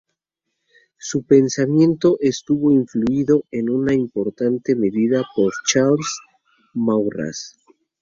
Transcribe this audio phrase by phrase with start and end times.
[0.97, 6.19] Su pensamiento estuvo influido en una importante medida por Charles
[6.73, 7.55] Maurras.